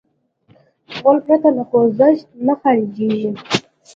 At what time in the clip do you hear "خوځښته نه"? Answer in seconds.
1.69-2.53